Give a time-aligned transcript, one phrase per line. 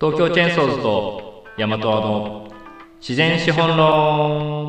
[0.00, 2.48] 東京チェーンソーズとヤマトアの
[2.98, 4.68] 自然資本論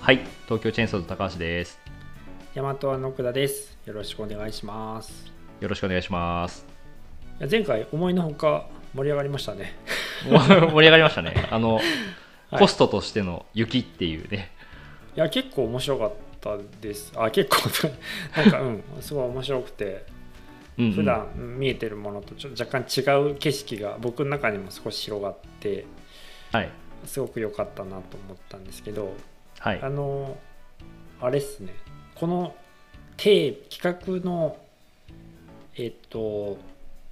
[0.00, 1.78] はい東京チェーンソーズ高橋です
[2.54, 3.78] 大和は野倉です。
[3.86, 5.32] よろしくお願いします。
[5.60, 6.66] よろしくお願いします
[7.50, 9.74] 前回思いのほか盛り上がりましたね。
[10.24, 11.84] 盛り上がりましたねあの、はい
[12.58, 14.50] コストとしての雪っていうね
[15.16, 17.12] いや結構面白かったです。
[17.16, 17.88] あ結構
[18.36, 20.04] なんかうんすごい面白くて
[20.78, 20.92] うんうん。
[20.92, 25.86] 普段見えてるものとちょっと若干違う景色が僕の中にも少し広がって
[26.52, 26.70] はい。
[27.04, 29.12] すごく良かったなと思ったんですけど
[29.58, 29.80] はい。
[29.82, 30.36] あの
[31.20, 31.74] あれっすね。
[32.14, 32.54] この
[33.16, 34.56] 企画の
[35.76, 36.58] えっと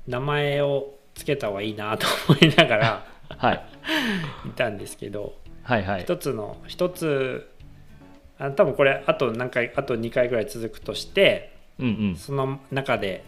[0.06, 3.06] 名前をつけた方がいいなと思いながら
[3.37, 3.62] はい。
[4.48, 6.02] いたんですけどはいはい。
[6.02, 7.48] 一つの一つ
[8.38, 12.16] あ多分これあと何回あと2回ぐらい続くとしてうんうん。
[12.16, 13.23] その中で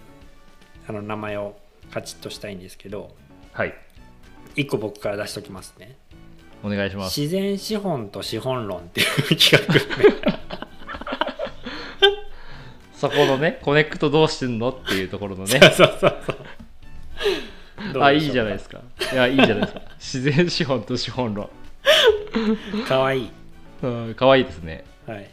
[0.89, 1.57] あの名前を
[1.93, 3.15] カチッとしたいんですけど
[3.53, 3.75] はい。
[4.57, 5.97] 1個僕から出しておきますね。
[6.63, 7.21] お願いします。
[7.21, 9.75] 自然資本と資本論っていう企画
[12.95, 15.61] そこのねコネクトどうしてんのっていうところのね。
[15.61, 16.33] そうそうそ
[17.99, 18.81] うあいいじゃないですか。
[19.13, 19.81] いやいいじゃないですか。
[19.99, 21.51] 自然資本と資本論。
[22.87, 23.25] かわい。
[23.25, 23.31] い
[23.83, 24.85] うんかわいいですね。
[25.07, 25.31] はい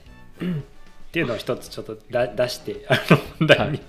[1.10, 3.82] っていうのを一つちょっとだ出して あの本題に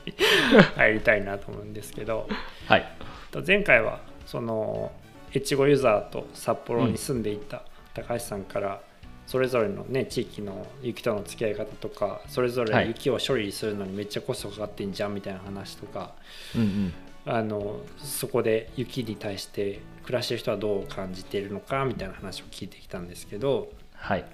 [0.75, 2.27] 入りたいなと思うんですけど。
[2.67, 2.87] はい。
[3.31, 4.91] と前回はその
[5.35, 7.63] 越後ユーザーと札幌に住んでいた
[7.95, 8.81] 高橋さんから
[9.27, 12.85] それぞれのね地域の雪との付き合い方とかそれぞはい。
[12.85, 16.15] れ雪を処理するのにめっちゃコストかかってんじゃんみたいな話とか、
[16.57, 16.93] うんうん。
[17.27, 23.71] あのそこで雪に対して暮らしてる人はどう感じているのかみたいな話を聞いてきたんですけど。
[23.93, 24.25] はい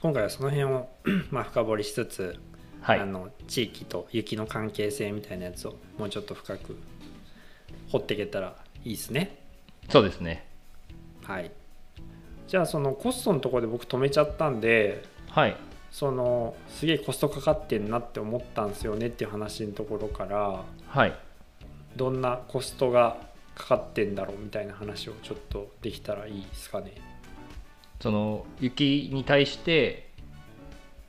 [0.00, 0.88] 今回はその辺を
[1.30, 2.38] まあ深掘りしつつ、
[2.80, 3.00] はい。
[3.00, 6.76] あの地域と雪の関係性みたいなやつをもうちょっと深く
[7.90, 9.42] 掘っていけたらいいですね。
[9.88, 10.46] そうですね。
[11.24, 11.50] はい、
[12.46, 15.56] じゃあそのコストのところで僕止めちゃったんではい。
[15.90, 21.14] そのすげえコストかかってんなって思ったんですよねっていう話のところからはい。
[21.96, 23.16] どんなコストが
[23.56, 27.07] かかってんだろうみたいな話をちょっとできたらいいですかね。
[28.00, 30.08] その雪に対して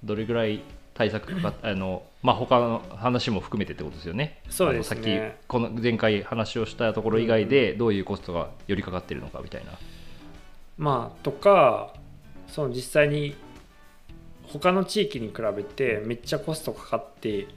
[0.04, 0.62] どれぐらい
[0.94, 4.42] 対策かかっあのまあ他の話も含めてってことですよね。
[4.50, 9.72] そうですあのさっねきこの前回話をしたところ以外でどういうコストが寄りかかってるのかみたいな。
[10.78, 11.94] まあとか
[12.48, 13.36] その実際に
[14.44, 17.48] 他の地域に比べてめっちゃコストかかって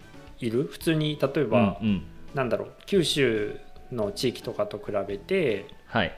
[0.41, 0.65] いる？
[0.65, 2.03] 普通に例えば、うんうん。
[2.35, 3.59] なんだろう九州
[3.91, 6.15] の地域とかと比べて、はい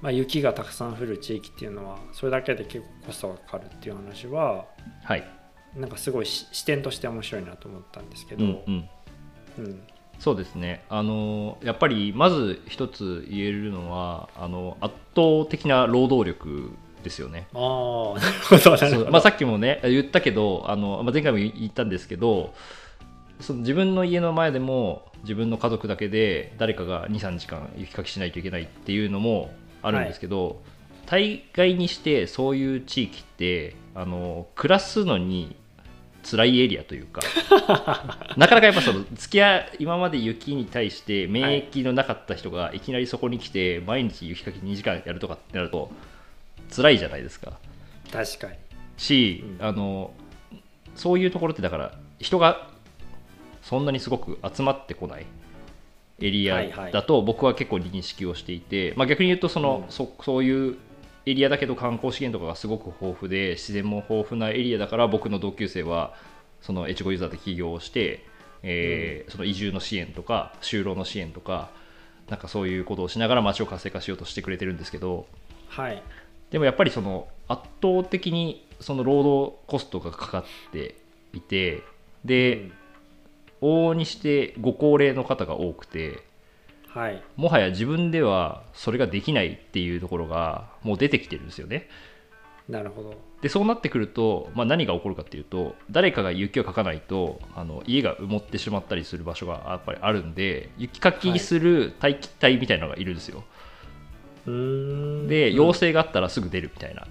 [0.00, 4.66] まあ、雪がたくさん降る地域っていうのはそれだけで結構コストがかかるっていう話は
[5.04, 5.24] はい。
[5.76, 8.88] なんかすごいし視点として面白いなと思ったんですけど、うんうん。
[9.58, 9.82] うん。
[10.18, 10.84] そうですね。
[10.88, 16.72] あのやっぱりまず一つ言えるのはあの圧倒的な労働力
[17.02, 17.46] ですよね。
[17.54, 18.14] あ
[19.10, 22.54] まあ、さっきもね言ったけどあの、まあ、前回も言ったんですけど
[23.40, 29.50] その自分の家の前でも自分の家族だけで誰かが23時間雪かきしないといけないっていうのも
[29.82, 30.60] あるんですけど、
[31.06, 35.56] 大概にしてそういう地域ってあの暮らすのに
[36.22, 37.22] 辛いエリアというか
[38.36, 45.90] なかなかやっぱその付き合い今まで雪に対して免疫のなかった人がいきなりそこに来て毎日雪かき2時間やるとかってなると
[46.74, 47.58] 辛いじゃないですか。
[48.12, 48.54] 確かに。
[48.98, 49.66] し、うん。
[49.66, 50.12] あの
[50.94, 52.68] そういうところってだから人が
[53.62, 55.26] そんなにすごく集まってこない
[56.20, 59.92] エリアだと僕は結構認識をしていて、まあ、逆に言うとその、うん。
[59.92, 60.76] そそういう
[61.26, 66.14] エリアだけど観光資源とかがすごく豊富で自然も豊富なエリアだから僕の同級生は
[66.60, 68.24] その越後ユーザーで起業をして、
[68.62, 71.70] えーその移住の支援とか就労の支援とか
[72.28, 75.26] なんかそういうことをしながら街を活性化しようとしてくれてるんですけど、
[75.68, 76.02] はい。
[76.50, 80.96] でもやっぱりその圧倒的にその労働コストがかかって
[81.32, 81.82] いて
[82.24, 82.72] で、うん
[83.60, 86.22] 往々にしてご高齢の方が多くて
[86.88, 91.88] はいもはや自分ではそれができないっていうところがもう出てきてるんですよね。
[92.68, 103.44] なるほどでそうなってくると、まあ、何が起こるかっていうと誰かが雪をかかないとあの家が埋もってしまったりする場所がやっぱりあるんで雪かきする待機隊みたいなのがいるんですよ。
[104.46, 107.06] うーんで要請があったらすぐ出るみたいな。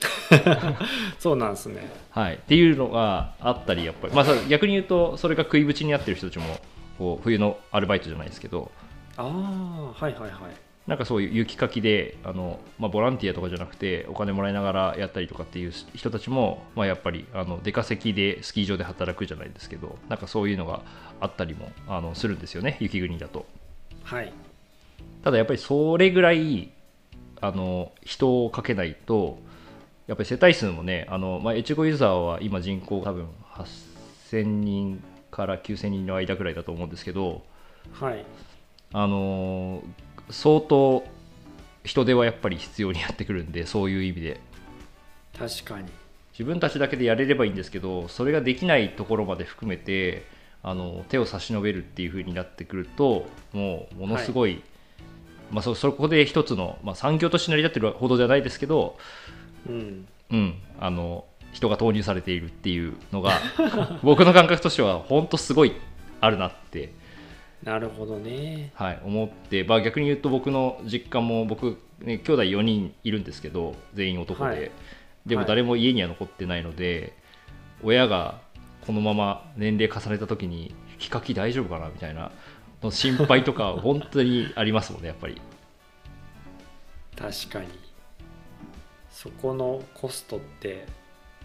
[1.18, 1.88] そうなんですね。
[2.10, 6.44] はい、っていうのがあったりやっぱり、まあ、さ逆に言うとそれが食いぶちになってる人たちも
[6.98, 8.70] こう冬のアルバイトじゃないですけど。
[9.16, 10.30] ああはいはいはい。
[10.86, 20.82] なんかそういう雪かきであの、まあ、ボランティアとかじゃなくてお金もらいながらやったりとかっていう人たちも、まあ、やっぱりあの出稼ぎでスキー場で働くじゃないですけどなんかそういうのが
[21.20, 22.76] あったりもあのするんですよね。
[22.80, 23.46] 雪国だと。
[24.02, 24.32] はい。
[25.22, 26.70] ただやっぱりそれぐらい
[27.40, 29.38] あの人をかけないと
[30.10, 37.44] やっぱり世帯数もねあの、まあ、越後ユーザーは今人口多分8000人から9000人の間ぐらいだと思うんですけど
[37.92, 38.24] はい。
[38.92, 39.84] あの
[40.28, 41.04] 相当
[41.84, 44.40] 人手はやっぱり必要になってくるんでそういう意味で。
[45.38, 45.88] 確かに。
[46.32, 50.24] 自分たちだけでやれればいいんですけどそれができないところまで含めて
[50.64, 54.60] あの手を差し伸べるっていう風になってくるともうものすごい、
[55.52, 58.98] まあ、そそこで一つの、まあ、産業として成り立ってるほどじゃないですけど、
[59.68, 60.06] うん。
[60.30, 63.32] うん、あの人が投入されているっていうのが
[64.02, 65.72] 僕の感覚としては本当すごい
[66.20, 66.92] あるなって、
[67.64, 68.70] なるほどね。
[68.74, 74.70] はい、思って、まあ、逆に言うと僕の実家も僕、ね、兄弟4人いるんですけど全員男で、はい。
[75.26, 75.48] でもはい。
[75.48, 77.12] 誰も家には残ってないので、
[77.82, 78.40] 親が
[78.86, 82.30] このまま年齢重ねた時にヒカキ大丈夫かなみたいな
[82.82, 85.40] の心配とか本当にありますもんねやっぱり。
[87.16, 87.66] 確かに
[89.22, 90.86] そこのコストって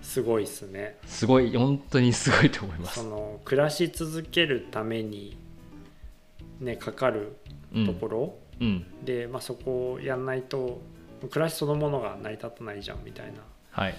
[0.02, 0.96] すごいっすね。
[1.06, 3.02] すごい本当にすごいと思います。
[3.02, 5.36] その暮らし続けるために
[6.62, 7.36] ねかかる
[7.74, 8.86] うんところ、うん。
[9.04, 10.80] で、まあ、そこをやんないと
[11.30, 13.40] 暮らしそのものが成り立たないじゃんみたいな
[13.72, 13.96] はい。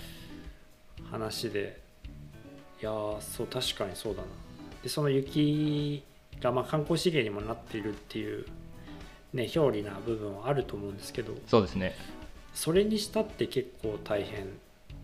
[1.10, 1.78] 話で。
[2.80, 4.28] いやーそう確かにそうだな。
[4.82, 6.02] でその雪
[6.40, 8.46] がまあ観光資源にもなっているっていう
[9.34, 11.34] ね表裏な部分はあると思うんですけど。
[11.46, 11.94] そうですね
[12.56, 14.46] それにしたって結構大変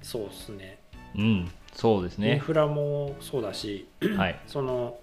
[0.02, 0.78] そうですね。
[1.14, 4.40] うんそうですインねフラもそうだしはい。
[4.49, 4.99] その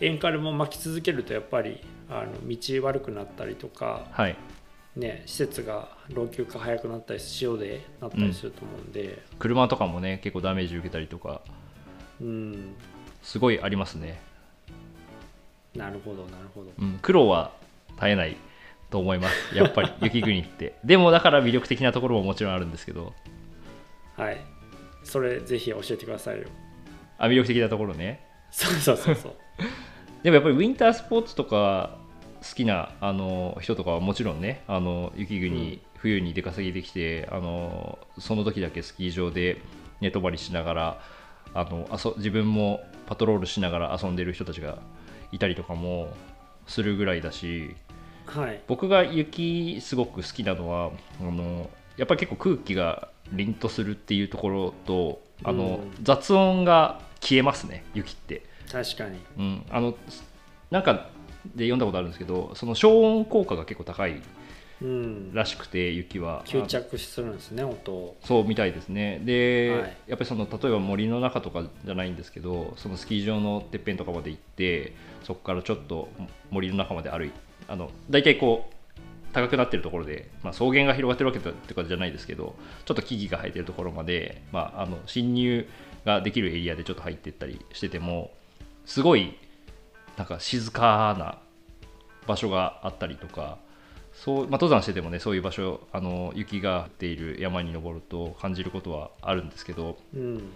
[0.00, 4.36] エンカルも巻き続けるとやっぱりあの道悪くなったりとか、はい。
[4.96, 11.40] ね、施設が老朽化早くなったり塩でなったりすると思うんで、車とかもね結構ダメージ受けたりとか
[12.20, 12.74] うん、
[13.22, 14.20] すごいありますね、
[15.76, 16.70] なるほどなるほど。
[16.80, 17.52] うん、苦労は
[17.94, 18.36] 絶えない
[18.90, 19.56] と思います。
[19.56, 20.74] やっぱり 雪国って。
[20.84, 23.14] でもだから魅力的なところももちろんあるんですけど。
[24.16, 24.38] はい。
[25.04, 26.44] それぜひ教えてくださいよ。
[27.18, 28.20] あ魅力的なところね。
[28.50, 29.32] そうそうそうそう。
[30.22, 31.98] でもやっぱりウィンタースポーツとか
[32.42, 35.80] 好きなあの人とかはもちろんねあの雪国、うん。
[35.98, 39.60] 冬に出稼ぎできてあのその時だけスキー場で
[40.00, 41.00] 寝泊まりしながら
[41.54, 44.78] あのあそ自分もパトロールしながら遊んでる人たちが
[45.32, 46.08] いたりとかも
[46.66, 47.74] するぐらいだし
[48.28, 48.60] はい。
[48.66, 50.90] 僕が雪すごく好きなのは
[51.20, 56.04] あのやっぱり結構空気が凛とするっていうところとあの、うん。
[56.04, 58.42] 雑音が消えますね雪って。
[58.70, 59.18] 確かに。
[59.38, 59.94] うん、あの
[60.70, 61.08] なんか
[61.54, 64.20] で読んだことあるんですけどその消音効果が結構高い
[64.80, 65.34] うん。
[65.34, 66.42] らしくて雪は。
[66.44, 69.20] 吸着するんですね音そうみたいですね。
[69.24, 69.96] で、はい。
[70.08, 74.92] やっぱりその例えば森の中とかじゃないんですけどそのスキー場のてっぺんとかまで行って
[75.24, 76.08] そこからちょっと
[76.50, 77.32] 森の中まで歩い
[77.68, 78.74] あの大体こう
[79.32, 82.56] 高くなってるところで、まあ、草原が広がってるわけとかじゃないですけど
[82.86, 85.68] ちょっと木々が生えてるところまで、まあ、あの侵入
[86.04, 88.30] ができるエリアでちょっと入っていったりしてても
[88.86, 89.36] すごい
[90.16, 91.38] なんか静かな
[92.26, 93.58] 場所があったりとか
[94.14, 100.50] そう、まあ、登山しててもねそういう場所あの雪が降っている山に登ると感じることはあるんですけどうん。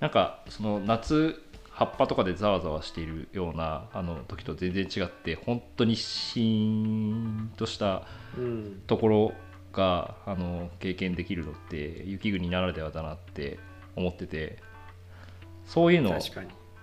[0.00, 1.42] なんかその夏
[1.78, 8.02] 葉っぱとかでざわざわしているようなあの時と全然違って本当にシーンとした
[8.36, 9.32] うんところ
[9.72, 13.60] があの経験できるのって雪国ならではだなって
[13.94, 14.58] 思ってて
[15.66, 16.18] そういうの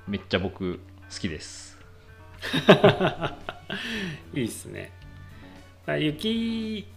[0.08, 0.80] めっちゃ僕
[1.12, 1.78] 好きです。
[4.34, 4.94] いいっすね
[6.00, 6.88] 雪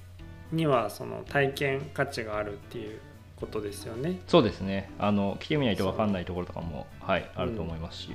[0.53, 3.01] にはその体験価値があるっていう
[3.39, 4.21] ことですよね。
[4.27, 4.91] そうですね。
[4.99, 8.11] あの来てみないと分かんないところとかも、はい、あると思いますし、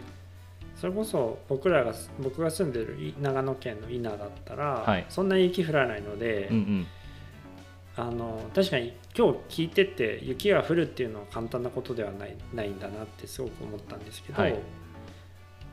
[0.76, 5.06] それこそ僕らが僕が住んでるい長野県の伊那だったら、はい。
[5.10, 6.88] そんな雪降らないので、うんうん。
[7.96, 14.56] あの確かに今日聞いてて雪が降るっていうのは簡単なことではないないんだなってすごく思ったんですけど、はい。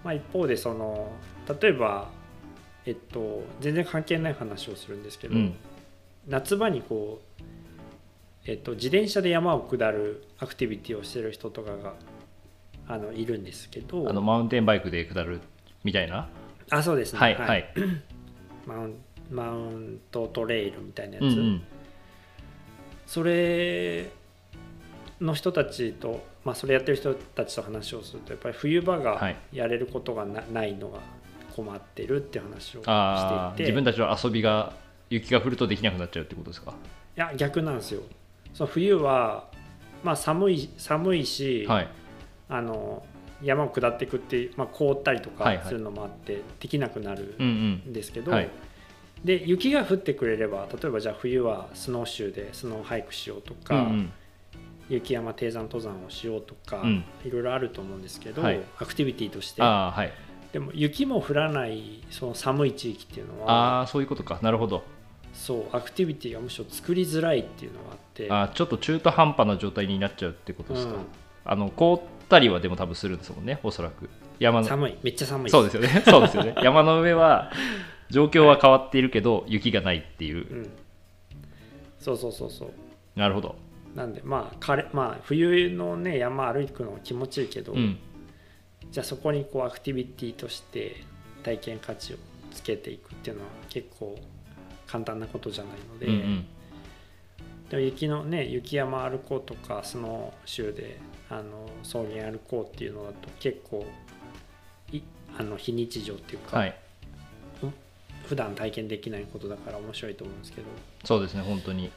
[0.05, 1.11] まあ、一方でその
[1.61, 2.09] 例えば、
[2.87, 5.57] えっと、全然関係ない話をするんですけど、うん。
[6.29, 7.30] 夏場にこう、
[8.47, 11.95] えっと、自転車で山を下るアクティビティをしてる人とかが
[12.89, 14.09] あのいるんですけど。
[14.09, 15.41] あのマウンテンバイクで下る
[15.85, 16.29] みたいな、
[16.71, 17.19] あそうですね。
[17.19, 17.69] はいはい、
[18.67, 18.95] マウン
[19.31, 21.63] マウントトレイルみたいなやつ、うんうん。
[23.07, 24.11] それ
[25.21, 29.37] の人たちと、まあ、それやってる人たちと話をするとやっぱり冬場がはい。
[29.53, 30.99] やれることがな,、ないのが
[31.55, 34.73] 困ってるって話をあしていてー自分たちの遊びが
[35.11, 36.73] 雪が降るとできなくなっちゃうってことですか？
[37.17, 38.03] いや逆なんですよ
[38.55, 39.49] その冬は、
[40.03, 41.89] まあ、寒い寒いし、はい。
[42.49, 43.03] あの
[43.43, 48.51] 山を下っていくってまあ、凍ったりとかするのもあって、できなくなるうんですけど、はい。
[49.25, 54.13] で雪が降ってくれれば例えばじゃあ冬はスノーシューでスノーハイクしようとか、うんうん。
[54.89, 57.05] 雪山低山登山をしようとか、うん。
[57.25, 58.61] いろいろあると思うんですけど、はい。
[58.79, 59.63] アクティビティとして。
[59.63, 60.31] はい。
[60.53, 64.41] でも雪も降らないその寒い地域っていうのはああそういうことか。
[64.43, 64.83] なるほど
[65.33, 68.27] そうアクティビティがむしろ作りづらいっていうのがあって。
[68.31, 71.01] あーちょっと中途半端な状態になっちゃうってことですか、うん。
[71.45, 74.09] あの凍ったりはでも多分するんですもんねおそらく。
[74.39, 74.99] 山の寒い。
[75.03, 75.51] めっちゃ寒い。
[75.51, 76.03] そうですよね。
[76.05, 76.55] そうですよね。
[76.63, 77.53] 山の上は
[78.11, 80.37] 状況は変わっているけど、雪がないっていう。
[80.37, 80.71] うん、
[81.99, 82.71] そうそうそうそう。
[83.17, 83.57] なるほど。
[83.95, 87.99] なんでまあ彼まあ冬のね山歩くのは気持ちいいけど、うん。
[88.91, 90.97] じゃあそこにこうアクティビティとして
[91.43, 92.17] 体験価値を
[92.53, 94.19] つけていくっていうのは結構
[94.91, 96.47] 簡単なことじゃないので、うんうん。
[97.69, 103.87] でも雪のね雪山歩こうとかスノーシューであの草原歩こうっていうのだと結構
[104.93, 105.01] い
[105.39, 106.75] あの非日常っていうか、はい。
[108.27, 110.67] 普段体験できないことだから面白いと思うんですけど。
[111.05, 111.89] そうですね本当に。
[111.89, 111.91] っ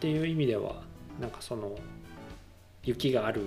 [0.00, 0.82] ていう意味では
[1.20, 1.76] なんかその
[2.82, 3.42] 雪がある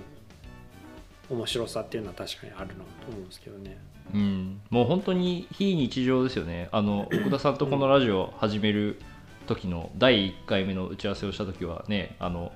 [1.29, 3.77] 面白さっていうのは確かにあるなと思うんですけどね。
[4.13, 4.61] うん。
[4.69, 6.69] もう本当に非日常ですよね。
[6.71, 8.99] あの 奥田さんとこのラジオ始める
[9.47, 12.51] 時の第1回目の打ち合わせをした時はねあの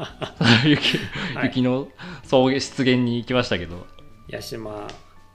[0.64, 0.98] 雪
[1.34, 1.46] はい。
[1.46, 1.88] 雪の
[2.24, 3.86] 草原湿原に行きましたけど。
[4.30, 4.86] 八島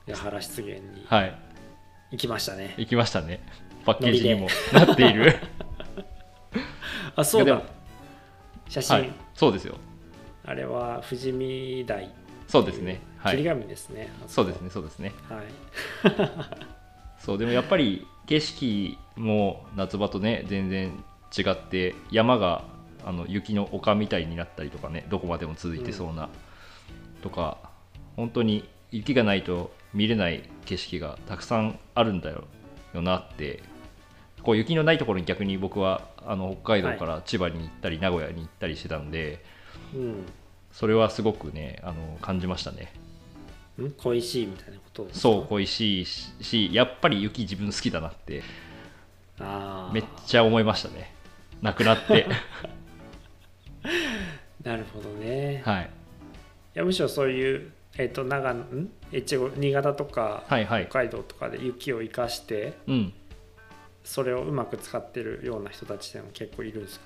[0.07, 1.35] 八原湿原にはい。
[2.11, 2.73] 行きましたね。
[2.77, 3.41] 行きましたね。
[3.85, 5.35] パッケージにもなっている。
[7.15, 7.61] あそうだ。
[8.67, 9.13] 写真、はい。
[9.33, 9.75] そうですよ。
[10.43, 12.11] あれは富士見台
[12.51, 14.11] そうですねはい霧ヶ峰ですね。
[14.27, 15.45] そうですねそうですねはい。
[17.17, 20.91] そうでもやっぱり景色も夏場とね全然
[21.37, 22.63] 違って山が
[23.05, 26.29] あの雪の丘みたいになったりとかねどこまでも続いてそうな、
[27.21, 27.57] とか
[28.15, 32.43] 本当に雪がないと見れない景色がたくさんあるんだよ
[32.93, 33.63] よなって
[34.43, 39.43] こう雪のないところに逆に僕はあの北海道から千葉に行ったり、名古屋に行ったりしてたんで
[39.93, 40.25] うん。
[40.71, 42.93] それはすごくねあの感じましたね。
[43.81, 43.91] ん？
[43.91, 48.41] 恋しいみたいなことそう恋しいししやっぱり雪自分好きだなって
[49.39, 49.93] ああ。
[49.93, 51.13] めっちゃ思いましたね。
[51.61, 52.27] なくなって。
[54.63, 55.63] なるほどね。
[55.65, 55.89] いはい。
[56.73, 58.89] やむしろそういう、えっ、と、長野、ん？
[59.11, 60.87] 越後、新潟とか、はいはい。
[60.89, 63.13] 北海道とかで雪を生かして、うん。
[64.03, 67.05] それをうまく使ってるような人たちでも結構いるんですか？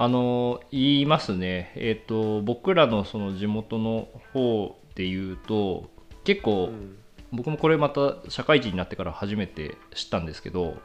[0.00, 5.90] あの言いますねえっ、と僕らのその地元の方で言うと
[6.24, 6.96] 結構、うん。
[7.32, 10.78] 僕もこれまた社会人になってから初めて知ったんですけど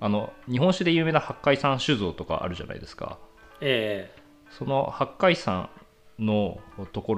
[0.00, 3.18] あの日本酒で有名な八海山酒造とかあるじゃないですか
[3.60, 4.10] え
[4.50, 5.68] その八海山
[6.18, 6.60] の
[6.92, 7.14] とこ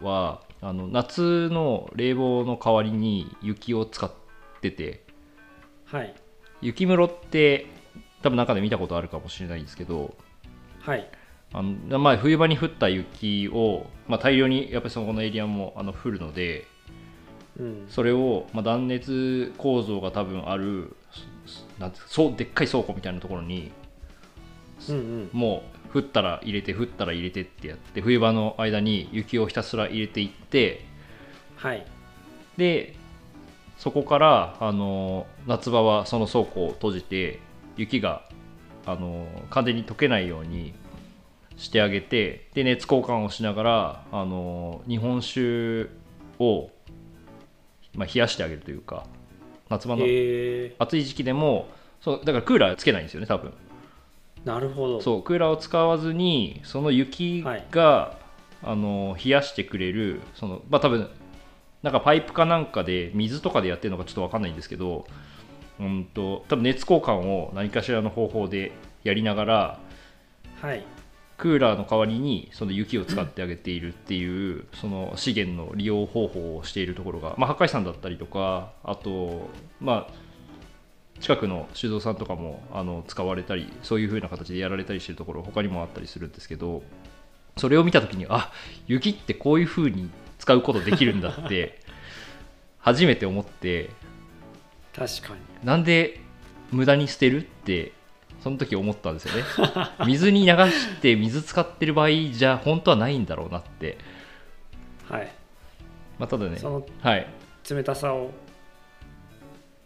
[0.00, 4.10] ろはあの夏の冷房の代わりに雪を使っ
[4.62, 5.04] てて
[5.92, 6.14] えはい。
[6.62, 7.66] 雪室って
[8.22, 10.14] 多分中で見たことあるかもしれないんですけど
[10.80, 11.08] はい。
[11.52, 16.66] あの、まあ、冬場に降った雪を、まあ、大量にやっぱりそこのエリアもあの降るので
[17.58, 17.86] うん。
[17.88, 20.96] それを、まあ、断熱構造が多分ある
[21.46, 23.72] すなんそうでっかい倉庫みたいなところに
[24.88, 25.30] うんうん。
[25.32, 25.62] も
[25.94, 30.84] う降ったら入れて降ったら入れてってやって冬場の間に雪をひたすら入れていって
[31.56, 31.84] はい。
[32.56, 32.94] で
[33.76, 37.40] そこからあの夏場はその倉庫を閉じて
[37.76, 38.22] 雪が
[38.86, 40.74] あの完全に溶けないように
[41.56, 45.90] してあげてで熱交換をしながらあの日本酒
[46.38, 46.70] を、
[47.94, 49.06] まあ、冷やしてあげるというか
[49.68, 50.74] 夏場のえ。
[50.78, 51.68] 暑い時期でも
[52.00, 53.52] そうだからクーラーつけないんですよね多分。
[54.44, 55.00] ー、なるほど。
[55.00, 58.18] そうクーラーを使わずにその雪が、
[58.62, 61.08] あの冷やしてくれるそのまあ多分
[61.82, 65.06] なんかパイプかなんかで水とかでやってるのかちょっと分かんないんですけど
[65.80, 68.72] うんと多分熱交換を何かしらの方法で
[69.02, 69.80] やりながら
[70.60, 70.84] はい。
[71.38, 79.48] クーラーの代わりにその雪を使ってあげているっていうその資源の利用方法をしているところが、まあ、八海山だったりとかあと
[79.80, 80.12] まあ
[81.20, 86.82] 近くの酒造さんとかもあの使われたりそういう風な形でやられたりしてるところ他にもあったりするんですけど
[87.56, 88.52] それを見た時にあ
[88.86, 91.80] 雪ってこういう風に使うことできるんだって
[92.80, 93.88] 初めて思って
[94.94, 95.49] 確かに。
[95.64, 96.20] なんで
[96.70, 97.92] 無駄に捨てるって
[98.42, 99.44] その時思ったんですよね。
[100.06, 103.98] 水に流して水使ってる場合じゃ本当はないんだろうなって、
[105.08, 105.28] はい。
[106.18, 106.56] まあ、ただね。
[106.56, 107.26] そのはい。
[107.68, 108.30] 冷たさを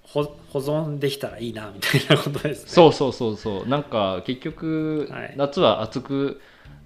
[0.02, 2.71] 保保存できたらいいなみたいなことですね。
[2.71, 3.69] そうそうそうそう。
[3.69, 5.35] なんか結局、はい。
[5.37, 6.40] 夏は暑く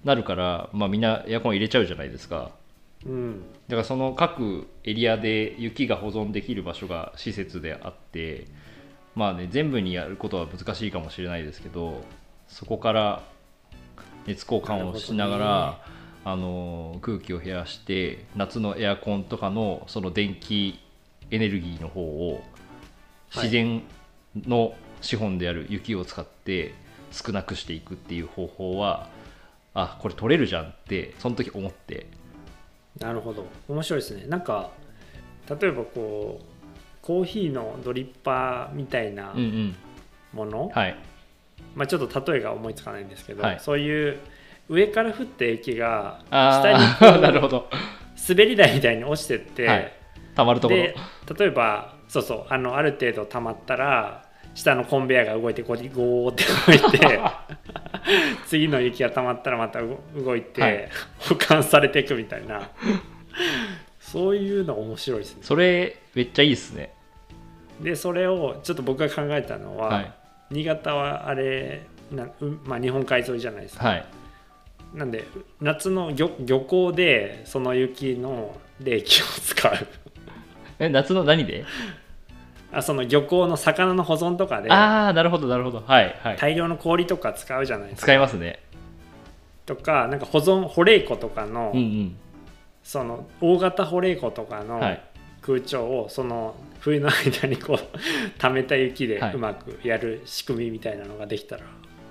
[0.05, 2.53] なるから、まあ、みんなエアコン入れちゃうじゃないですか。
[3.05, 3.43] うん。
[3.69, 8.47] だからその各エリアで雪が保存できる場所が施設であって、
[9.19, 12.05] まあね全部にやることは難しいかもしれないですけど
[12.47, 13.23] そこから
[14.27, 20.79] 熱交換をしながらなるあの空気を減らして夏のエアコンとかのその電気
[21.33, 22.45] エネルギーの方を
[23.31, 23.83] はい自然
[24.37, 26.75] の資本である雪を使って
[27.11, 29.09] 少なくしていくっていう方法は
[29.75, 32.07] あこれ取れるじゃんってその時思って。
[33.01, 33.47] なるほど。
[33.69, 34.27] 面白いですね。
[34.29, 34.71] なんか
[35.49, 36.58] 例えばこう
[37.09, 39.77] コーヒーのドリッパーみたいなうんうん。
[40.35, 40.97] もの、はい。
[41.75, 43.61] まあ、ちょっと例えが思いつかないんですけど、はい。
[43.61, 44.19] そういう
[44.69, 47.71] 上から降った雪があ下に なるほど。
[48.29, 49.93] 滑り台みたいに落ちてって、はい。
[50.35, 50.83] たまるところ。
[50.83, 50.95] で
[51.39, 57.21] 例えばそうそうあのある程度溜まったら下のコンベヤーが動いてゴリゴーって動いて
[58.49, 60.89] 次の雪が溜まったらまた動動いて、はい。
[61.21, 62.69] 保管されていくみたいな。
[63.99, 65.41] そういうの面白いですね。
[65.43, 66.98] それめっちゃいいですね
[67.81, 70.13] でそれをちょっと僕が考えたのは、はい。
[70.51, 74.07] 新潟はあれな、うまあ、日本海沿いじゃないですか、はい。
[74.95, 75.27] なんで
[75.61, 79.73] 夏の漁漁港でその雪の冷気を使う。
[80.79, 81.65] え夏の何で？
[82.73, 85.83] あその漁港の魚の保存とかでああなるほどなるほど。
[85.87, 86.37] はいはい。
[86.39, 88.07] 大量の氷とか使うじゃないですか。
[88.07, 88.61] 使いますね。
[89.67, 92.17] とかなんか保存保冷庫とかの、うんうん。
[92.83, 95.03] その大型保冷庫とかのはい
[95.49, 99.35] 空調をその冬の間にこう溜めた雪ではい。
[99.35, 101.63] うまくやる仕組みみたいなのができたら、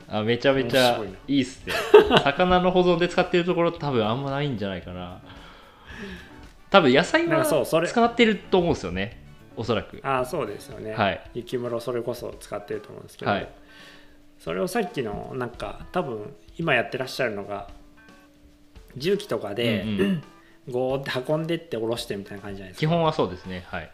[0.09, 1.07] あめちゃめちゃいな。
[1.27, 1.73] いいっすね。
[2.23, 5.21] 魚の保存で使ってるところ多分あんまないんじゃないかな。
[6.71, 9.23] 多分野菜は使ってると思うんですよね。
[9.55, 9.99] おそらく。
[10.03, 11.21] ああそうですよね、はい。
[11.35, 13.47] 雪室それこそ使ってると思うんですけど、はい。
[14.39, 17.67] それをさっきのなんか多分今やってらっしゃるのが
[18.95, 20.23] 重機とかで、うんうん
[20.69, 22.79] ゴーって運んでって下ろしてみたいな感じじゃないですか。
[22.79, 23.91] 基本はそうですねはい、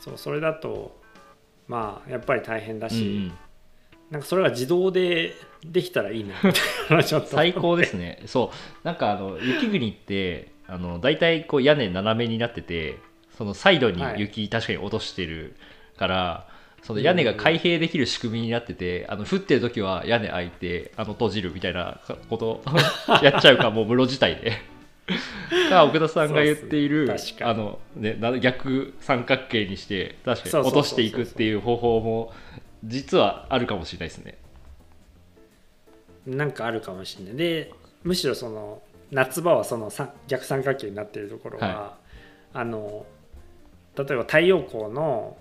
[0.00, 0.98] そうそれだと
[1.68, 3.32] まあやっぱり大変だうんうし、ん、
[4.10, 5.34] なんかそれが自動で
[5.64, 8.22] できたらいいなみたいなちょっと最高ですね。
[8.26, 8.86] そう。
[8.86, 12.98] なんかあの雪国ってあの大体こう屋根斜めになってて
[13.36, 15.56] そのサイドに雪確かに落としてる
[15.96, 16.48] から、
[16.82, 22.62] その屋根が開閉できる仕組みになってて、あの降ってる時は屋根開いてあの閉じるみたいなこと
[23.22, 24.73] やっちゃうかもう室自体で。
[25.68, 32.32] か奥田さんが言っているあの、ね、な逆三角形にして確かに落としていくっていう方法も
[32.84, 34.38] 実はあるかもしれないですね。
[36.26, 37.36] なんかあるかもしれない。
[37.36, 37.70] で
[38.02, 41.96] むしろその夏場はそのさ逆三角形になってるところは、は
[42.54, 43.06] あの
[43.96, 45.36] 例えば太陽光の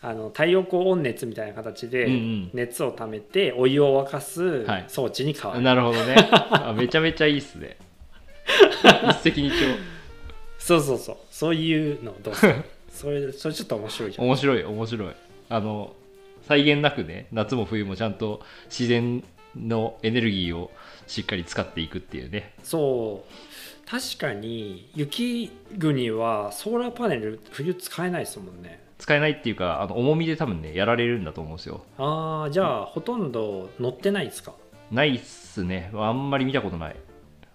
[0.00, 2.50] あの太陽光温熱みたいな形でうんうん。
[2.52, 4.84] 熱をためてお湯を沸かすはい。
[4.86, 6.14] 装置に変わる、なるほどね。
[6.30, 7.78] あめちゃめちゃいいっすね
[9.22, 9.60] 一石二鳥。
[10.58, 11.16] そうそうそう。
[11.30, 12.54] そういうのどうする？
[12.90, 14.26] それそれちょっと面白いじゃん。
[14.26, 15.12] 面白い面白い。
[15.48, 15.94] あの
[16.46, 19.24] 際限なくね夏も冬もちゃんと自然
[19.56, 20.70] のエネルギーを
[21.06, 22.52] しっかり使っていくっていうね。
[22.62, 23.90] そう。
[23.90, 28.82] 確かに雪国はソーラーパネル冬使えないですもんね。
[28.98, 31.82] 使えないっていうかあの重みで多分ねやられるんだと思うんですよ。
[31.98, 34.54] ああじゃあほとんど乗ってないですか？
[34.90, 35.90] ないっすね。
[35.94, 36.96] あんまり見たことない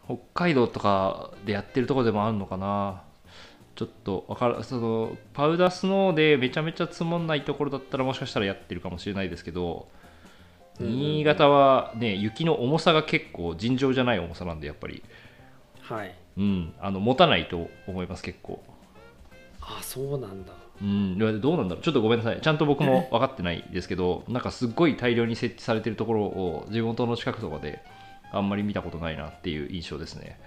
[0.10, 3.04] 北海道とかでやってるとこでもあるのかな。
[3.76, 9.88] ちょっとわからそのパウダースノーでめちゃめちゃ積もんないところだったらもしかしたらやってるかもしれないですけど
[10.80, 15.04] 新潟はね雪の重さが結構尋常じゃない重さなんでやっぱり。
[15.82, 16.16] はい。
[16.38, 16.74] うん。
[16.82, 18.62] あの持たないと思います結構。
[19.62, 20.52] あそうなんだ。
[20.82, 21.18] うん。
[21.18, 21.84] どうなんだろう。
[21.84, 22.42] ちょっとごめんなさい。
[22.42, 27.82] ちゃんと僕も分かってないですけどなんかすっごい大量に設置されてるところを地元の近くとかで
[28.32, 30.40] あんまり見たことないなっていう印象ですね。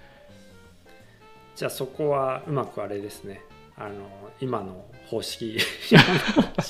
[1.55, 3.41] じゃあそこはうまくあれですね。
[3.75, 4.07] あの
[4.39, 5.57] 今の方式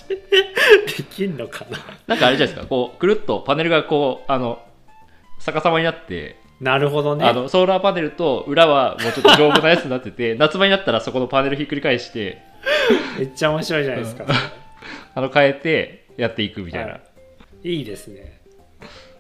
[0.08, 1.78] できんのかな。
[2.08, 2.65] なんかあれじゃないですか。
[2.65, 4.62] こうくるっとパネルがこうあの
[5.39, 7.26] 逆さまになって、なるほどね。
[7.26, 12.41] あのソーラーパネルと裏はもうちょっと丈夫なやつになってて 夏場になったらそこのパネルひっくり返して
[13.17, 14.26] めっちゃ面白いじゃないですか、
[15.13, 16.99] あの変えてやっていくみたいな、は
[17.63, 17.69] い。
[17.69, 18.39] いいですね。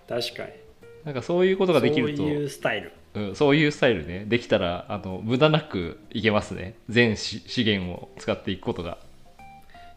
[0.07, 0.62] 確かに
[1.05, 2.17] なんかそういうことができると。
[2.17, 2.91] そういうスタイル。
[3.15, 4.25] うん、そういうスタイルね。
[4.25, 6.75] できたらあの無駄なくいけますね。
[6.89, 8.97] 全資資源を使っていくことが。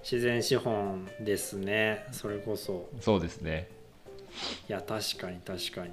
[0.03, 2.07] 自然資本ですね。
[2.13, 2.89] それこそ。
[3.01, 3.69] そうですね。
[4.69, 5.91] いや確かに確かに、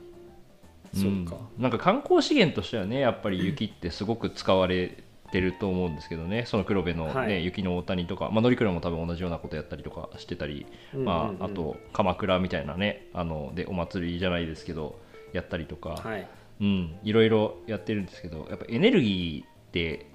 [0.95, 1.25] うん。
[1.25, 1.45] そっか。
[1.57, 4.97] なんか観光資源としてはねやっぱり雪ってすごく使われ
[5.33, 6.45] てると思うんですけどね。
[6.45, 7.43] その黒部の、ねはい。
[7.43, 11.05] 雪の大谷とか、まあ、乗鞍も多分同じようなことやったりとかしてたり、うんうんうん。
[11.07, 14.99] まあ、あと鎌倉みたいなねあのでお祭りじゃないですけど
[15.33, 16.27] やったりとか、はい。
[16.61, 20.05] うん、いろいろやってるんですけどやっぱエネルギーって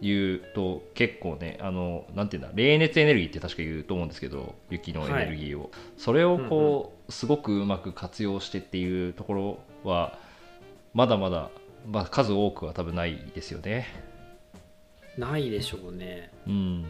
[0.00, 10.18] 言うと結構ねあのなんていうんだ冷熱エネルギーって確か言うと思うんですけど雪のエネルギーを、それをこう、すごくうまく活用してっていうところは
[10.94, 11.48] まだまだ、
[11.86, 13.86] まあ、数多くは多分ないですよね
[15.18, 16.30] ないでしょうね。
[16.46, 16.84] うん。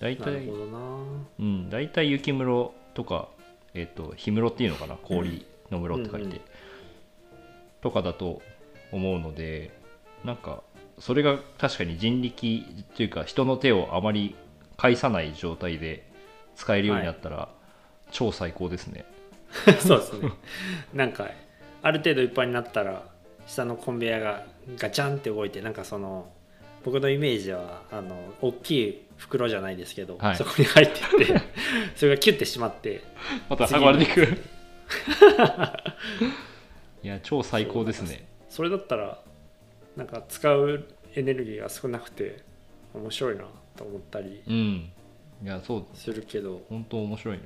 [0.00, 0.78] 大なる体ほどな。
[1.38, 1.70] うん。
[1.70, 3.28] 大体雪室とか
[3.74, 4.96] えっ、と氷室っていうのかな？
[4.96, 6.40] 氷の室って書いて、うんうん
[7.86, 8.42] とかだと
[8.90, 9.70] 思うので
[10.24, 10.62] なんか
[10.98, 12.64] それが確かに人力
[12.96, 14.34] というか人の手をあまり
[14.76, 16.10] 介さない状態で
[16.56, 17.48] 使えるようになったら、
[18.10, 19.04] 超最高ですね。
[19.80, 20.32] そうですね。
[20.94, 21.28] なんか
[21.82, 23.04] ある程度いっぱいになったら
[23.46, 26.30] 下のコンベヤがガチャンって動いてなんかその
[26.86, 30.36] 僕のイメージはあの大きい袋じゃないですけど、はい。
[30.36, 30.96] そこに入ってっ
[31.26, 31.42] て
[31.96, 33.02] それがキュッてしまって
[33.50, 34.22] また運ばれていく。
[37.02, 38.28] いや超最高ですね。
[38.48, 39.20] それだったら
[39.96, 42.44] なんか使うエネルギーが少なくて
[42.94, 44.92] 面白いなと思ったりうん。
[45.42, 45.86] いやそう。
[45.92, 46.62] するけど。
[46.68, 47.42] 本当面白いね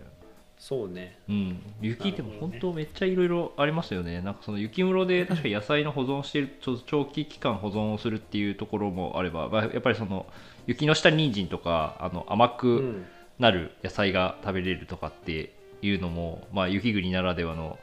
[0.61, 1.16] そうね。
[1.27, 4.20] うん、雪でも本当めっちゃいろいろありますよね。
[4.20, 10.27] なんかその雪室で確か野菜の保存してるちょ長期期間保存をするっていうところもあれば、まあ、やっぱりその
[10.66, 13.07] 雪の下人参とかあの甘うくん
[13.38, 17.79] なる野菜が食べれるとかっていうのも、まあ、雪国ならではの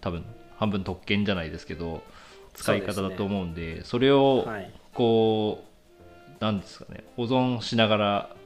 [0.00, 0.24] 多分
[0.56, 2.04] 半分特権じゃないですけど
[2.54, 4.70] 使い方だと思うんでそれをはい。
[4.94, 5.64] こ
[6.38, 8.36] うなんですかね保存しながら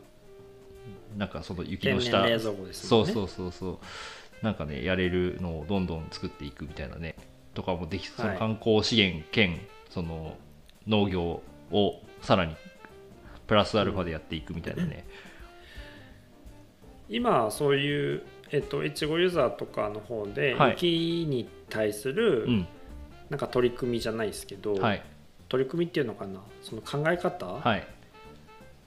[1.17, 2.23] なんかその雪の下。
[2.23, 2.39] ね。
[2.39, 2.51] そ
[3.03, 3.79] うそうそうそう。
[4.43, 7.17] なんかねやれるのをどんどん作っていくみたいなね
[7.55, 10.37] とかもできそのはい観光資源兼その
[10.87, 12.55] 農業をさらに
[13.47, 15.07] プラスアルファでやっていくみたいなね、
[17.09, 20.71] 今そういうえっと越後ユーザーとかの方ではい。
[20.73, 22.67] 雪に対するうん。
[23.31, 25.03] なんか取り組みじゃないですけど、はい。
[25.49, 26.43] 取り組みっていうのかな？
[26.63, 27.87] その考え方っはい。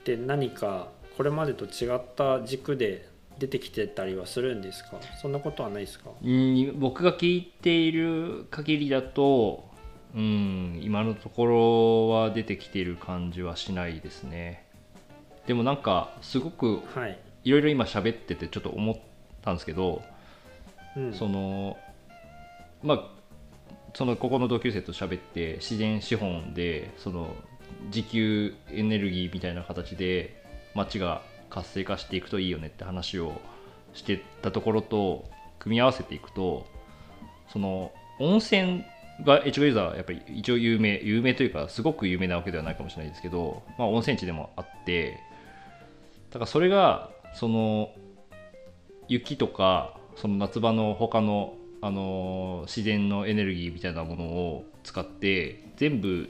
[0.03, 4.99] て何かこれまでと違った軸で出てきてたりはするんですか？
[5.21, 6.11] そんなことはないですか？
[6.23, 9.67] うん僕が聞いている限りだと
[10.15, 14.65] うん今のところは出てきている感じはしないですね。
[15.45, 18.95] でもなんかすごくはい、いろいろ今喋っててちょっと思っ
[19.41, 20.01] たんですけど、
[20.95, 21.77] うん、その
[22.83, 23.03] まあ
[23.93, 27.33] そのここの同級生と喋って自然資本でその
[27.85, 30.43] 自給エネルギーみたいな形で
[30.75, 33.41] 街が活性化していくといいよねって話を
[33.93, 35.25] してたところと
[35.59, 36.67] 組み合わせていくと
[37.51, 38.83] その温泉
[39.23, 45.19] が越後ユーザーはやっぱり一応有名有名というかすごく有名なわけではないかもしれないですけど、まあ、温泉地でもあって
[46.29, 47.89] だからそれがその
[49.07, 56.27] 雪とかその夏場の他の、あの自然のエネルギーみたいなものを使って全部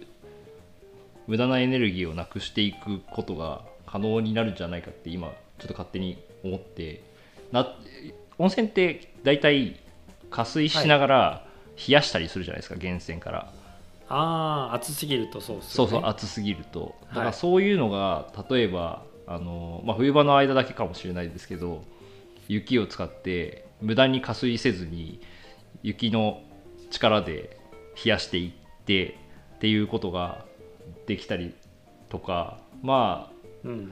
[1.25, 7.01] 無駄なエネルギーをなくしていくことが可能になるんじゃないかって今ちょっと勝手に思って。
[7.51, 7.75] な
[8.37, 9.77] 温泉って大体
[10.29, 11.47] 加水しながら
[11.87, 13.51] 冷やしたりするじゃないですか、源泉から。
[14.09, 15.99] ああ暑すぎるとそうそうよね。
[16.01, 16.95] そう暑すぎると。
[17.09, 17.25] だかはい。
[17.27, 21.83] らそういうのが例えばあの、まあ、冬場の間だけかもしれないですけど
[22.47, 25.19] 雪を使って無駄に加水せずに
[25.83, 26.41] 雪の
[26.89, 27.57] 力で
[28.03, 29.17] 冷やしていって
[29.55, 30.45] っていうことが
[31.07, 31.53] できたり
[32.09, 33.91] とかまあうん。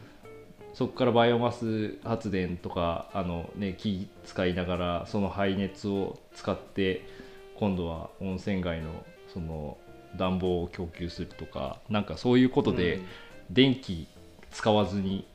[0.74, 7.08] そこからバイオマス発電とかあの、ね、木使いながらその排熱を使って
[7.58, 8.92] 今度は温泉街の
[9.34, 9.78] その
[10.18, 13.06] 暖房を供給するとかなんかそういうことでうん。
[13.50, 14.08] 電気
[14.52, 15.28] 使わずに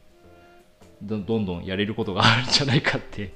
[1.03, 3.33] どどんどんやれることがあるんじゃないかって。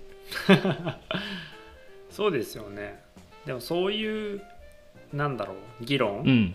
[2.10, 3.02] そうですよね。
[3.46, 4.42] でもそういう
[5.12, 6.54] なんだろう議論、うん。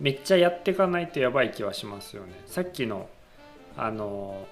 [0.00, 2.32] めっちゃやっていかないとやばい気はしますよね。
[2.46, 3.08] さっきの
[3.76, 4.46] あの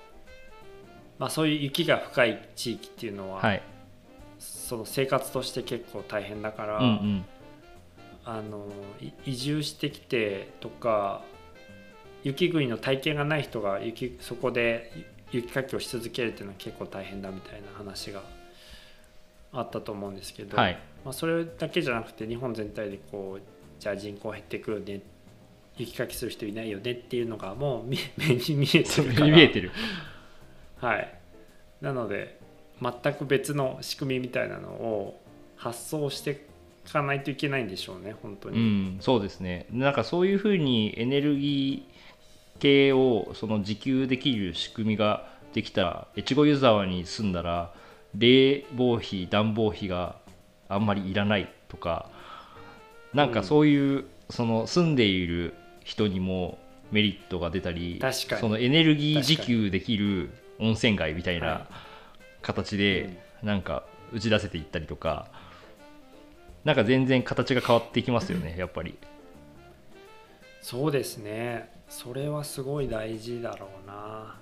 [1.18, 3.62] まあそういう雪が深い地域っていうのは、はい。
[4.38, 7.24] その生活として結構大変だから、うんうん。
[8.24, 8.66] あの
[9.00, 11.22] い移住してきてとか
[12.22, 14.92] 雪国の体験がない人が雪そこで
[15.32, 18.22] 雪かきをし続けるっていうのは結構大変だみたいな話が
[19.52, 20.78] あったと思うんですけど、はい。
[21.04, 23.42] まあ、それだけじゃなくて日本全体でこう
[23.80, 25.00] じゃあ人口減ってくるね
[25.76, 29.26] 雪かきする人いないよねっていうのがもう見 目に見えてるから。
[29.26, 29.70] 見えてる
[30.76, 31.14] はい、
[31.80, 32.38] なので
[32.80, 35.20] 全く別の仕組みみたいなのを
[35.56, 36.44] 発想して
[36.86, 38.58] いかないといけないんでしょうね本当うに。
[38.58, 39.66] ん、そうですね。
[39.70, 47.72] なんかそういうふうにエネルギー系をその自給できる仕組みができたら越後湯沢に住んだら
[48.16, 50.16] 冷房費暖房費が
[50.68, 52.10] あんまりいらないとか
[53.14, 55.54] なんかそういう、その住んでいる
[55.84, 56.58] 人にも
[56.90, 58.40] メリットが出たり確かに。
[58.40, 61.66] そのエネルギー自給できる温泉街みたいはな
[62.42, 65.28] 形でなんか打ち出せていったりとか
[66.64, 68.96] なんか全然形が変わっていきますよね やっぱり。
[70.60, 71.70] そうですね。
[71.88, 74.36] それはすごい大事だろうな。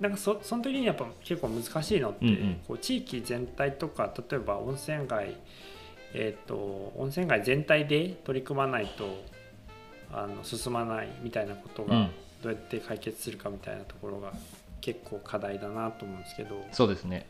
[0.00, 2.60] なんかそその時にやっぱ結構難しいのって、うんうん。
[2.66, 5.36] こう地域全体とか例えば温泉街
[6.14, 9.22] えっ、と温泉街全体で取り組まないと
[10.12, 12.10] あの進まないみたいなことがうん。
[12.42, 14.32] どうやって解決するかみたいなところが
[14.80, 17.26] 結構課題だなと思うんですけどそうですね。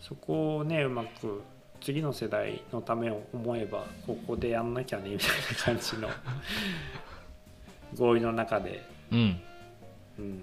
[0.00, 1.42] そこをねうまく
[1.80, 6.08] 次の世代のためを思えばここでやんなきゃねみたいな感じの
[7.96, 9.40] 合意の中で、うん。
[10.18, 10.38] うん、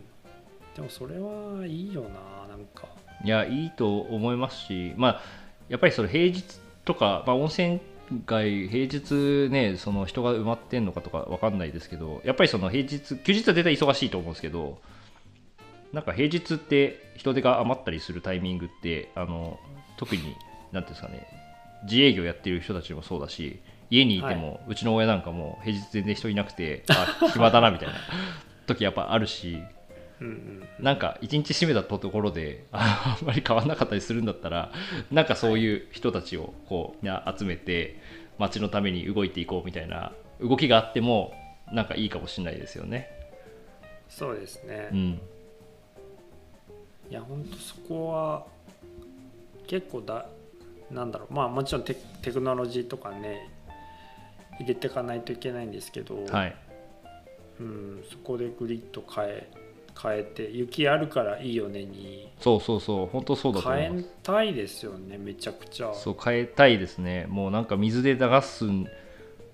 [0.75, 2.87] でもそれはいいよななんか。
[3.23, 5.21] いやいいと思いますしまあ
[5.69, 6.45] やっぱりそれ平日
[6.85, 7.81] とか、まあ、温泉
[8.25, 14.79] 街平日ねその人が埋まってんのかとかわかんないですけどやっぱりその平日休日は絶対忙しいと思うんですけど
[15.93, 19.59] なんか平日って人手が余ったりするタイミングってあの
[19.97, 20.35] 特に
[20.71, 21.27] 何ていうんですかね
[21.83, 27.93] 自営業やってる人たちもそうだし家にいても、うちの親なんかも平日全然人いなくてあ暇だなみたいな
[28.65, 29.59] 時やっぱあるし
[30.19, 34.71] うんうんなんか一日閉めたところでああんまり変わんなかったりするんだったら
[35.11, 37.99] なんかそういう人たちをこう集めて
[38.37, 41.33] 街のために動いていこうみたいな動きがあっても
[41.71, 43.09] なんかいいかもしれないですよね。
[44.09, 45.19] そうですね、いうん、
[47.09, 48.45] やほんとそこは
[49.67, 50.27] 結構だ
[50.89, 51.33] なんだろう。
[51.33, 53.49] まあもちろんテテクノロジーとかね
[54.59, 56.55] 入れていかないといけないんですけど、はい、
[57.59, 59.49] うん、そこでグリッド変え
[60.01, 62.31] 変えて雪あるからいいよねに。
[62.39, 63.91] そうそうそう本当そうだと思います。
[63.93, 64.05] 変え。
[64.23, 65.93] たいですよねめちゃくちゃ。
[65.93, 67.25] そう変えたいですね。
[67.29, 68.65] もうなんか水で流す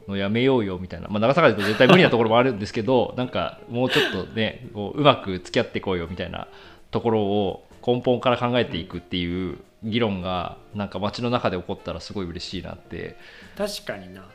[0.07, 6.47] のやめようよみたいな、まあ、長さがだと絶対無理なところもあるんですけど なんかもうちょっとねこううまく付き合ってこうよみたいな
[6.91, 13.17] ところを根本から考えていくっていう議論がなんか街の中で起こったらすごい嬉しいなって。
[13.57, 14.25] 確かにな。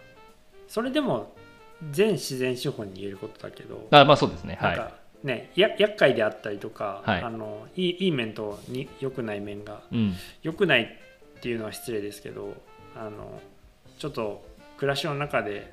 [0.69, 1.33] それでも
[1.91, 3.89] 全自然資本に言えることだけど。
[3.91, 4.59] あまあそうですね。
[4.61, 7.23] はいねや厄介であったりとか、はい。
[7.23, 10.15] あのいいいい面とに良くない面がうん。
[10.43, 10.83] 良くない
[11.39, 12.55] っていうのは失礼ですけど
[12.97, 13.41] あの
[13.99, 14.45] ちょっと
[14.77, 15.73] 暮らしの中で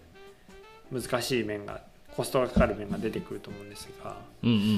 [0.92, 1.82] 難しい面が
[2.16, 4.78] コストがかかる面が出てくると思うんですが、うんうん。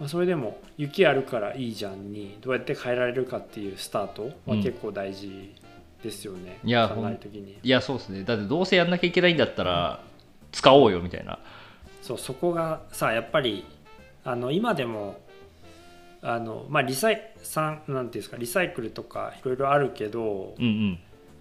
[0.00, 4.62] まあ、それでも雪あるからいいじゃんにどうやって変えられるかっていうスタートはうん。
[4.62, 5.54] 結構大事
[6.02, 8.22] ですよね、いや考える時にいやそうですね。
[8.22, 10.00] だってどうせやんなきゃいけないんだったら
[10.52, 11.40] 使おうよみたいな。
[12.02, 13.64] そうそこがさやっぱり
[14.24, 15.20] あの今でも
[16.22, 20.98] あのまあリサイさんなんていうんですかリサイクルとかいろいろあるけどうんうん。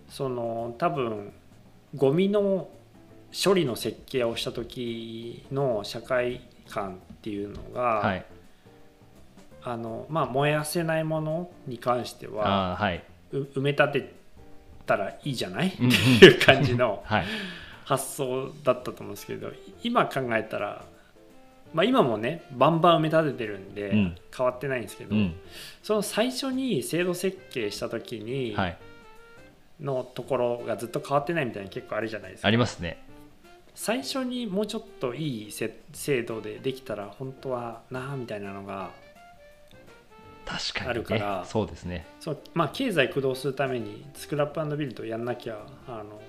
[0.09, 1.33] その多分
[1.95, 2.69] ゴミの
[3.43, 8.25] 処理の設計をした時の社会観っていうのが、はい。
[9.63, 13.03] あのまあ、燃やせないものに関してははい。
[13.33, 14.13] う埋め立て
[14.85, 15.67] たらいいじゃない？
[15.67, 15.85] ってうん。
[15.87, 17.25] うんいう感じの はい。
[17.83, 19.49] 発想だったと思うんですけど
[19.83, 20.85] 今考えたら、
[21.73, 24.15] まあ、今もねバンバン埋め立ててるんでうん。
[24.35, 25.35] 変わってないんですけど、うん。
[25.83, 28.77] その最初に制度設計した時にはい。
[29.81, 32.47] のところがずっと変わってないみたいなの結構あるじゃないですか。
[32.47, 33.03] ありますね。
[33.75, 38.89] 最初にもうちょっといいせ制度でできたら本当はなあみたいなのが
[40.45, 42.07] 確かに、ね、あるからそうですね。
[42.19, 46.19] そう、まあ、経済駆動するためにスクラップビルドやんなきゃあの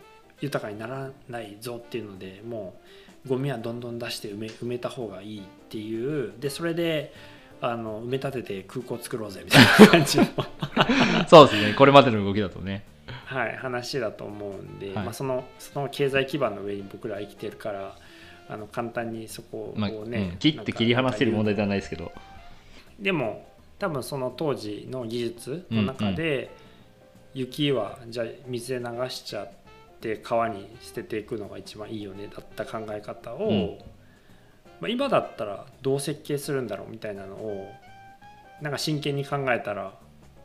[0.40, 7.12] 豊かにならないぞっていうのでもうゴミはどんどん出して埋め埋めた方がいいっていうでそれで
[7.60, 10.26] あの埋め立てて空港作ろうぜみたいな感じの、
[11.26, 11.74] そうですね。
[11.74, 12.84] これまでの動きだとね。
[13.24, 15.04] はい、話だと思うんで、はい。
[15.06, 17.96] まあ、そのその経済基盤の上に僕らは生きてるから
[18.48, 20.36] あの簡単にそこをまあね、うん。
[20.38, 22.12] 切って切り離せる問題ではないですけど。
[23.00, 26.50] でも多分その当時の技術の中で、
[27.34, 29.50] 雪はじゃあ水で流しちゃっ
[30.00, 33.78] て川に捨てていくのが一番いいよねだった考え方を、うん。
[34.80, 37.68] まあ、今だったらどう設計するんだろうみたいなのを
[38.62, 39.94] なんか真剣に考えたら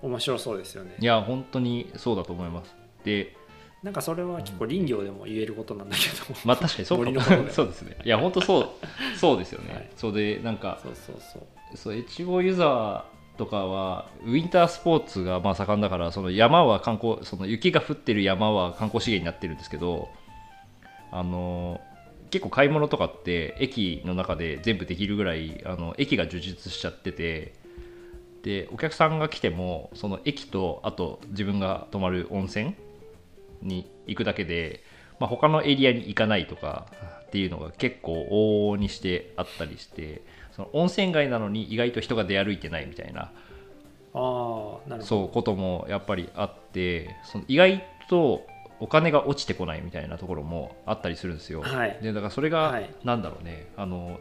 [0.02, 0.96] 面白そうですよね。
[1.00, 1.06] い。
[1.06, 2.76] や本当にそうだと思います。
[3.04, 3.36] で
[3.84, 7.22] なんかそれは結構林業でも言えることなんだけど、まあ確かにそうかも。
[7.50, 7.98] そうですね。
[8.04, 8.70] いや本当そう
[9.18, 9.90] そうですよね、はい。
[9.96, 11.78] それでなんかそうそうそう。
[11.78, 13.06] そう越後湯沢
[13.38, 20.10] とかはウィンタースポーツがまあ盛んだからその山は観光その雪が降ってる山は観光資源になってるんですけど
[21.12, 21.82] あの
[22.30, 27.54] 結構買い物とかって駅の中で全部できるぐらいあの駅が充実しちゃってて
[28.44, 32.76] でお客さんが来てもその駅とあと自分が泊まる温泉
[33.62, 34.84] に行くだけで、
[35.20, 36.88] まあ、他のエリアに行かないとか
[37.28, 40.22] っていうのが結構往々にしてあったりして
[40.56, 43.22] その温泉街なのに意外と人が出歩いてないみたいな。
[43.22, 43.30] ああ
[44.14, 45.02] なるほど。
[45.04, 48.46] そうこともやっぱりあってその意外と
[48.80, 51.62] お金が落ちてこないみたいなところもあったりするんですよ。
[51.62, 52.00] はい。
[52.02, 52.90] でだからそれがはい。
[53.04, 54.20] なんだろうね、あの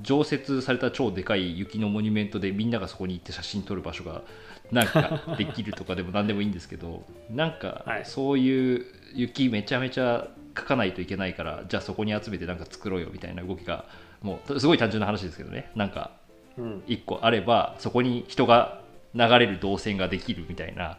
[0.00, 4.22] 常設された超でかい雪のモニュメントでみんながそこに行って写真撮る場所が
[4.70, 8.04] なんかできるとかでも何でもいいんですけどなんかはい。
[8.04, 8.84] そういう
[9.14, 13.84] 雪めちゃめちゃ描かないといけないからじゃあそこに集めてなんか作ろうよみたいな動きが
[14.22, 15.70] もうすごい単純な話ですけどね。
[15.74, 16.10] なんか
[16.56, 16.82] うん。
[16.86, 18.80] 1個あればそこに人が
[19.14, 20.98] 流れる動線ができるみたいな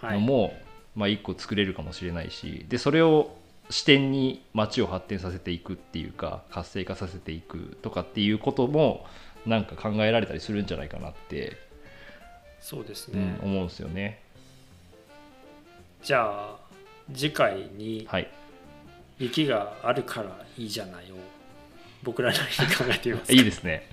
[0.00, 0.14] はい。
[0.14, 0.54] のも、
[0.96, 3.36] まあ、1個作れるかもしれないしでそれを
[3.70, 9.06] 視点に街を発展させていくっていうか活性化させていくとかっていうことも
[9.46, 11.56] なんか考えられたりするんじゃないかなって、
[12.60, 14.20] そうですね、うん思うんですよね。
[16.02, 16.56] じゃあ
[17.14, 18.28] 次回にはい、
[19.18, 21.14] 雪があるからいいじゃないを
[22.02, 23.28] 僕らなりに考えてみます。
[23.28, 23.86] かいいですね。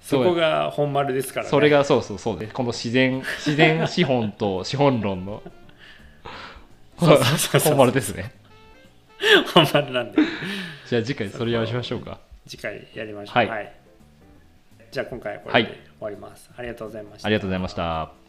[0.00, 1.50] そこが本丸ですからね。
[1.50, 2.54] それがそうそうそうです。
[2.54, 5.42] この自然自然資本と 資本論の。
[6.96, 8.32] 本丸ですね。
[9.52, 10.22] 本丸なんで。
[10.88, 12.20] じゃあ次回それやりましょうか。
[12.46, 13.36] 次回やりましょう。
[13.36, 13.72] はい。
[14.90, 15.64] じゃあ今回はこはい。
[15.64, 17.26] れで終わります、ありがとうございました。
[17.26, 18.25] ありがとうございました。